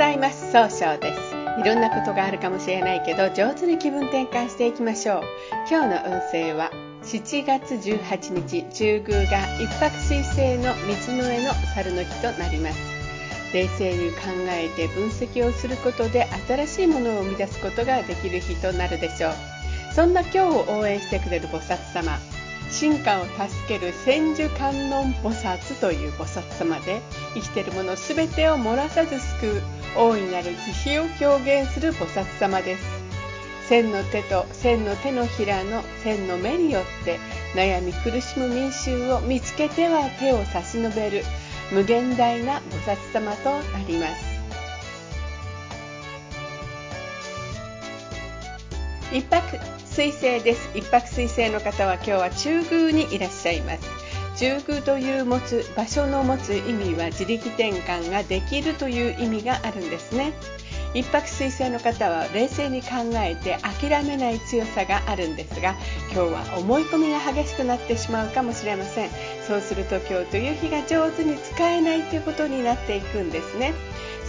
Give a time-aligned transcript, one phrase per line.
[0.00, 1.20] ざいます総称です。
[1.60, 5.22] いろんなことがあるかもしれないけど上手に気分転換していきましょう。
[5.68, 6.70] 今日の運勢は
[7.02, 12.78] 7月18日中宮が一泊水星の水の上の猿の日となります
[13.52, 19.32] 冷静に考えて分析をすることで新しいものを生み出すことができる日となるでしょう。
[19.94, 22.18] そんな今日を応援してくれる菩薩様
[22.70, 27.02] 進化を助ける千手観音菩薩という菩薩様で
[27.34, 29.79] 生きているもの全てを漏らさず救う。
[29.96, 33.00] 大いなる慈悲を表現する菩薩様です。
[33.68, 37.20] 千の手と千の手のひらの千の目によって
[37.54, 41.22] 悩み苦しむ民衆を見つけては手を差し伸べる
[41.70, 44.30] 無限大な菩薩様となります。
[49.12, 50.70] 一泊水星です。
[50.74, 53.99] 一泊水星の方は今日は中宮にいらっしゃいます。
[54.40, 60.32] 中宮という持つ場所の持つ意味は自力転換ができるという意味があるんですね。
[60.94, 65.76] 一泊水星の方は冷静に考えて諦めない強さがあるんですが
[66.12, 69.10] 今日は思い込みが激しくなってしまうかもしれません。
[69.46, 73.74] そうすると今日という日が上手に使えないということになっていくんですね。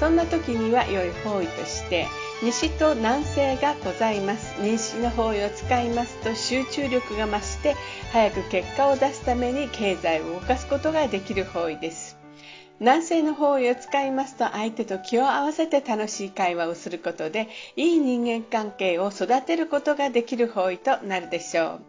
[0.01, 2.07] そんな時には良い方位として
[2.41, 4.59] 西と南西がございます。
[4.59, 7.75] 西の方位を使いますと集中力が増して
[8.11, 12.17] 早く結果を出すために経済を動かすことができる方位です。
[12.79, 21.81] 南西の方位を使いますと相手と気を合わせて楽しい会話をすることでいい人間関係を育てることができる方位となるでしょう。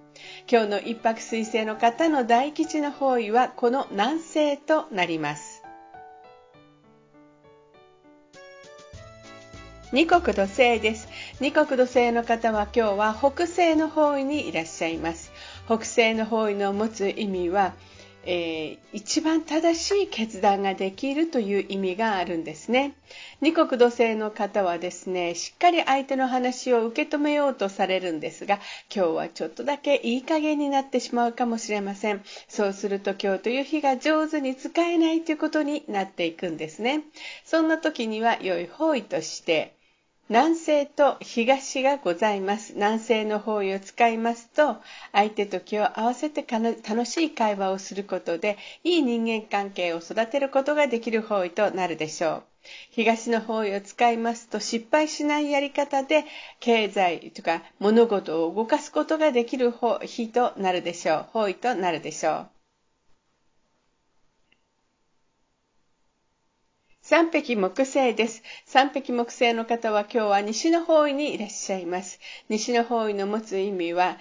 [0.51, 5.52] 今日の一泊水星の方の大吉の方位はこの南西となります。
[9.93, 11.07] 二国土星です。
[11.39, 15.31] 二国土星の方は今日は北西の方位にいらっしゃいます。
[15.67, 17.75] 北西の方位の持つ意味は、
[18.25, 22.95] えー、一番正しい決断ができるという意味があるんですね。
[23.43, 32.23] 二国土星の方はですね、しっかり相手の話を受け止めようとされるんですが、今日はちょっとだけいい加減になってしまうかもしれません。
[32.49, 37.03] そうすると今日という日が上手に使えないということになっていくんですね。
[37.45, 39.75] そんな時には良い方位として、
[40.33, 42.73] 南西と東がございます。
[42.73, 44.77] 南西の方位を使いますと、
[45.13, 52.43] 相手と気を合わせて楽しい会話をすることで、いい人間関係を育てることができる方位となるでしょう。
[52.93, 56.25] 東の方位を使いますと失敗しないやり方で
[56.61, 61.27] 経済とか物事を動かすことができる日となるでしょう。
[61.35, 62.62] 方位となるでしょう。
[67.05, 68.45] 三匹木星です。
[68.65, 72.21] 三匹木星の方は今日は西の方位にいらっしゃいます。
[72.49, 74.19] 西の方位の持つ意味は、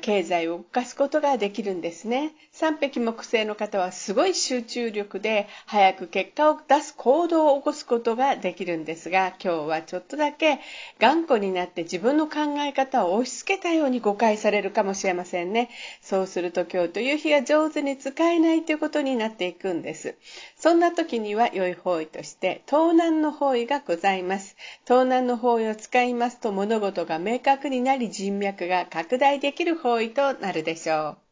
[0.00, 2.32] 経済を動かすことができるんですね。
[2.50, 10.58] 三匹木星の方はすごい集中力で早く結果を出す行動を起こすことができるんですが、今日はちょっとだけ
[10.98, 15.70] 頑固になって自分の考え方を押し付けたように誤解されるかもしれませんね。
[16.02, 20.16] そうすると今日という日が上手に使えないということになっていくんです。
[20.56, 24.56] そんな時には良い方位として東南の方位がございます。
[24.84, 31.27] 東南の方位を使いますと物事が明確になり人脈が拡大できるる方位となるでしょう。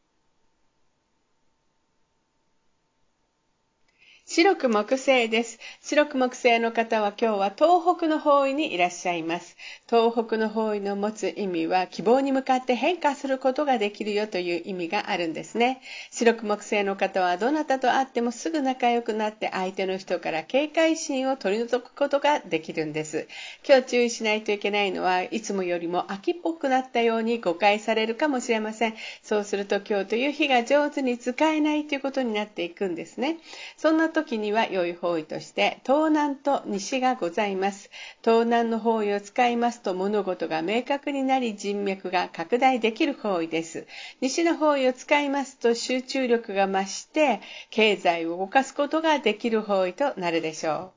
[4.29, 5.57] 白く木星です。
[5.81, 9.55] 白く木星の方は今日は東北の方位にいらっしゃいます。
[9.89, 15.79] 東北の方位の持つ意味は希望に向かって変化することができるよという意味があるんですね。
[16.11, 23.29] 白く木星の方はどなたと会ってもすぐ仲良くなって相手の人から警戒心を取り除くことができるんです。
[23.65, 28.95] 今日注意しないといけないのはいつもよりも秋っぽくなったように誤解されるかもしれません。
[29.23, 33.37] そうすると今日という日が上手に使えないということになっていくんですね。
[33.77, 37.91] そんな時には良い方位として東南と西がございます。
[38.23, 43.85] 東南の方位を使いますと物事が明確になり人脈が拡大できる方位です。
[44.19, 50.96] 西の方位を使いますと集中力が増して経済を動かすことができる方位となるでしょう。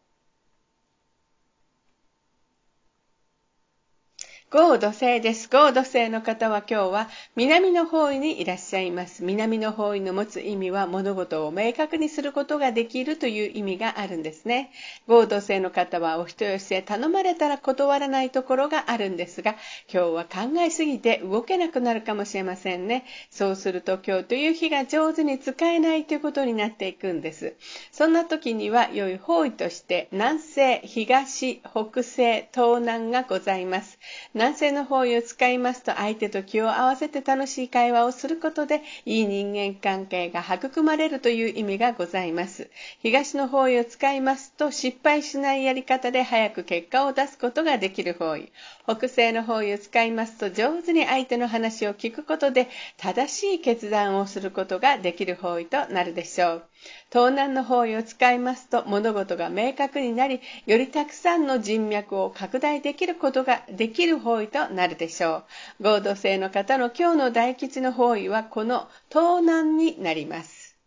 [4.52, 5.48] ゴー土星です。
[5.48, 9.22] ゴー土星の方は今日は南の方位にいらっしゃいます。
[9.22, 14.72] 南の方位の持つ意味は物事を明確にすることができるという意味があるんですね。
[15.06, 19.54] ゴー土星の方はお人よしで頼まれたら断らないところがあるんですが、
[19.88, 23.04] 今日は考えすぎて動けなくなるかもしれませんね。
[23.30, 27.54] そうすると今日という日が上手に使えないということになっていくんです。
[27.92, 34.00] そんな時には良い方位として南西、東、北西、東南がございます。
[34.40, 42.70] 南西の方位を使いますと相手と気を合わせて楽しい会話をすることでいい人間関係が育まれるという意味がございます。
[43.00, 48.50] 東の方位を使いますと失敗しないやり方で早く結果を出すことができる方位。
[48.86, 56.69] 北西の方位を使いますと上手に相手の話を聞くことで正しい決断をすることができる方位となるでしょう。
[57.12, 65.42] 東南の方位を使いますと物事が明確になり、よりたくさんの人脈を拡大できることができる方位となるでしょ
[65.80, 65.82] う。
[65.82, 70.78] 合同性の方の今日の大吉の方位はこの東南になります。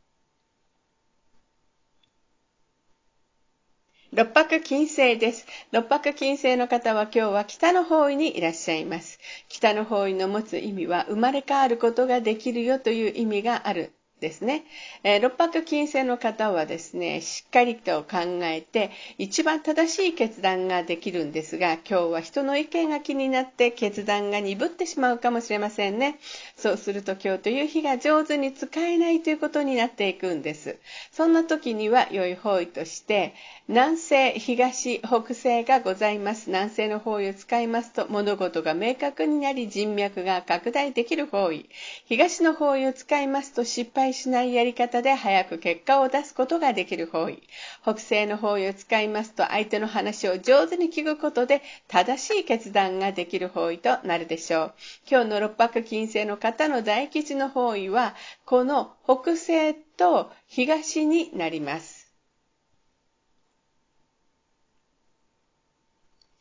[4.14, 5.48] 六白金星です。
[5.72, 9.20] 六白金星の方は今日は北の方位にいらっしゃいます。
[9.50, 13.92] 北の方位の持つ意味は生まれ変わることができるよという意味がある
[14.24, 14.64] ですね、
[15.04, 26.20] えー、六白金星の方はですね、しっかりと考えて一番正しい決断ができるんですが、今日は人の意見が気になって決断が鈍ってしまうかもしれませんね。
[26.56, 30.78] そうすると今日という日が上手に使えないということになっていくんです。
[31.12, 33.34] そんな時には良い方位として、
[33.68, 36.48] 南西、東、北西がございます。
[36.48, 41.70] 南西の方位を使いますと物事が明確になり人脈が拡大できる方位。
[42.06, 47.44] 東の方位を使いますと失敗しないやり方で早く結果を出すことができる方位。
[47.82, 54.74] 北西の方位を使いますと相手の話を上手に聞くことで正しい決断ができる方位となるでしょう。
[55.10, 58.16] 今日の六白金星の方の大吉の方位は
[58.46, 62.03] この北西と東になります。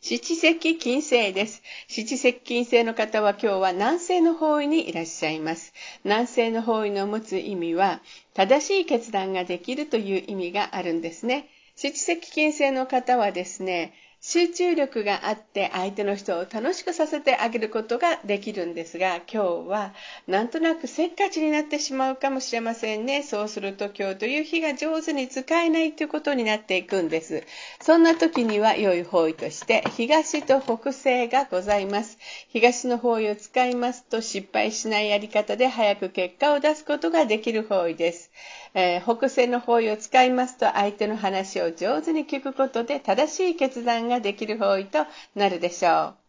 [0.05, 1.63] 七石金星です。
[1.87, 5.73] 七石金星の方は今日は南西の方位にいらっしゃいます。
[6.03, 8.03] 南西の方位の持つ意味は、
[8.35, 11.49] 正しい決断ができるという意味があるんですね。
[11.77, 19.39] 七石金星の方はですね、集中力があって相手の人を楽しくさせてあげることができるんですが今日
[19.69, 19.95] は
[20.29, 23.25] なんとなくせっかちになってしまうかもしれませんね。
[23.25, 27.43] そうすると今日という日が上手に使えないということになっていくんです。
[27.81, 32.17] そんな時には良い方位として東と北西がございます。
[32.49, 38.31] 東の方位を使いますと失敗しないやり方で早く結果を出すことができる方位です。
[38.75, 46.22] えー、北西の方位を使いますと相手の話を上手に聞くことで正しい決断ができる方位となるでしょう。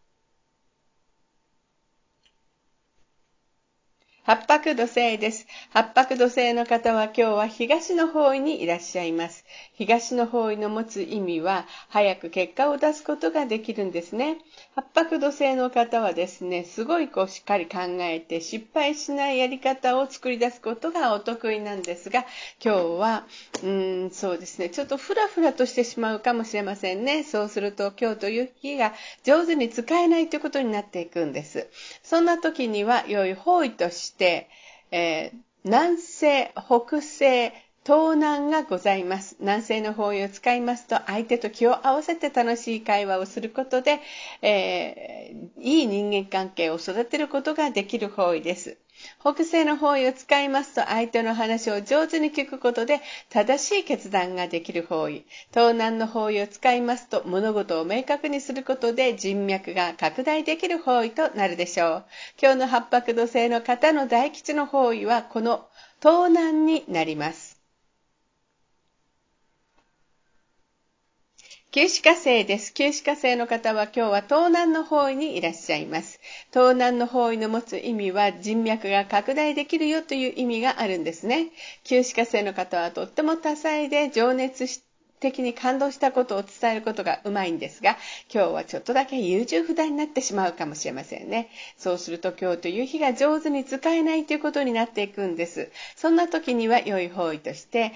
[4.26, 5.46] 八白土星です。
[5.68, 9.44] 八白土星の方は今日は東の方位にいらっしゃいます。
[9.74, 14.38] 東の方位の持つ意味は、早く結果を出すことができるんですね。
[14.74, 22.24] 八白土星の方はですね、すごいこうしっかり考えて失敗しないやり方を作り出すことがお得意なんですが、
[22.64, 23.26] 今日は、
[23.62, 27.24] うーん、そうですね、ちょっとフラフラとしてしまうかもしれませんね。
[27.24, 31.68] そうすると今日という日が上手に使えないということになっていくんです。
[32.02, 34.48] そんな時には良い方位として、して、
[34.92, 37.52] えー、南西、北西、
[37.86, 39.36] 東南がございます。
[39.40, 44.00] 南西の方位を使いますと、相手と気を合わせて楽しい会話をすることで、
[44.40, 48.78] えー、いい人間関係を育てることができる方位です。
[49.20, 55.26] 北西の方位を使いますと相手の話を上手に聞くことで正しい決断ができる方位。
[55.52, 62.04] 東南の方位を使いますと物事を明確にすることで人脈が拡大できる方位となるでしょう。
[62.40, 65.66] 今日の八白土星の方の大吉の方位はこの
[66.00, 67.53] 東南になります。
[71.74, 72.72] 旧死火星です。
[72.72, 76.20] 旧死火星の方は今日は東南の方位にいらっしゃいます。
[76.52, 81.48] 東南の方位の持つ意味は人脈が拡大できるよという意味があるんですね。
[81.82, 84.93] 旧死火星の方はとっても多彩で情熱して
[85.24, 87.96] 的に感動したことを伝えることがうまいんですが、
[88.32, 91.48] 今日はちょっとだけ優柔不断になってしまうかもしれませんね。
[91.78, 95.70] そうすると今日という日が上手に使えないということになっていくんです。
[95.96, 97.92] そんな時には良い方位として、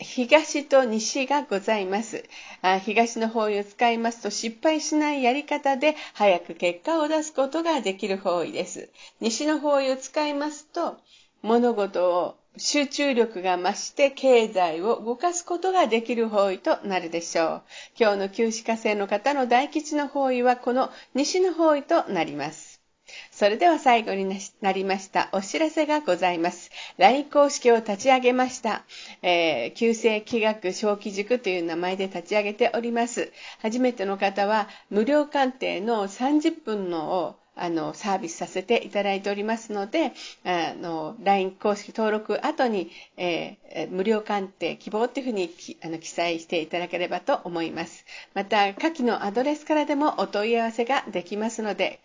[0.00, 2.24] 東と西がございます。
[2.62, 8.88] あ東の方位を使いますと失敗しないやり方で早く結果を出すことができる方位です。
[9.20, 10.96] 西の方位を使いますと、
[11.42, 17.62] 物事を集中力が増して経済を動かすことができる方位となるでしょう。
[17.98, 22.82] 今日の旧歯科生の方の大吉の方位はこの西の方位となります。
[23.30, 26.70] それでは最後になりましたお知らせがございます。
[26.98, 28.84] LINE 公式を立ち上げました。
[29.22, 33.32] えー、旧世気学小規塾という名前で立ち上げております。
[33.60, 40.12] 初めての方は無料鑑定の30分のをあの、サービスさせていただいておりますので、
[40.44, 45.50] あの、LINE 公式登録後に、えー、無料鑑定希望っていうふうに
[45.82, 48.06] あの記載していただければと思います。
[48.34, 52.00] また、下記のアドレスからでもお問い合わせができますので、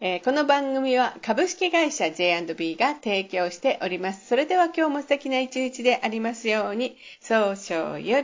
[0.00, 4.26] えーこの番組は株式会社 J&B が提供しております。
[4.26, 8.20] それでは今日も素敵な一日でありますように、早々より。